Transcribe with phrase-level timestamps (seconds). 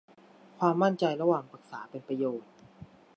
[0.59, 2.49] ความมั่นใจระหว่างปรึกษาเป็นประโยชน์